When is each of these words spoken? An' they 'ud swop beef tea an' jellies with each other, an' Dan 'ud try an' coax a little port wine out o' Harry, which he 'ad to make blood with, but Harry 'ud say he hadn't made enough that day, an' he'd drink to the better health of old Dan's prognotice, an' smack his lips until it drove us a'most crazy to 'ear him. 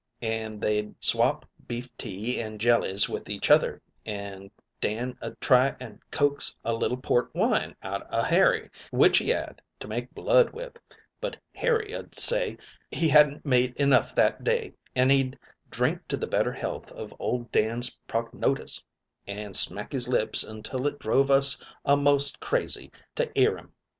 An' 0.23 0.59
they 0.59 0.79
'ud 0.79 0.95
swop 0.99 1.47
beef 1.67 1.95
tea 1.95 2.41
an' 2.41 2.57
jellies 2.57 3.07
with 3.07 3.29
each 3.29 3.51
other, 3.51 3.83
an' 4.03 4.49
Dan 4.81 5.15
'ud 5.21 5.39
try 5.39 5.75
an' 5.79 5.99
coax 6.09 6.57
a 6.65 6.73
little 6.73 6.97
port 6.97 7.29
wine 7.35 7.75
out 7.83 8.11
o' 8.11 8.23
Harry, 8.23 8.71
which 8.89 9.19
he 9.19 9.31
'ad 9.31 9.61
to 9.79 9.87
make 9.87 10.11
blood 10.15 10.53
with, 10.53 10.79
but 11.19 11.37
Harry 11.53 11.93
'ud 11.93 12.15
say 12.15 12.57
he 12.89 13.09
hadn't 13.09 13.45
made 13.45 13.75
enough 13.75 14.15
that 14.15 14.43
day, 14.43 14.73
an' 14.95 15.11
he'd 15.11 15.37
drink 15.69 16.07
to 16.07 16.17
the 16.17 16.25
better 16.25 16.53
health 16.53 16.91
of 16.93 17.13
old 17.19 17.51
Dan's 17.51 17.99
prognotice, 18.07 18.83
an' 19.27 19.53
smack 19.53 19.91
his 19.91 20.07
lips 20.07 20.43
until 20.43 20.87
it 20.87 20.97
drove 20.97 21.29
us 21.29 21.61
a'most 21.85 22.39
crazy 22.39 22.91
to 23.13 23.29
'ear 23.39 23.55
him. 23.55 23.71